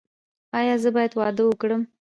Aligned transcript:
ایا 0.59 0.75
زه 0.83 0.89
باید 0.95 1.11
واده 1.19 1.43
وکړم؟ 1.45 1.81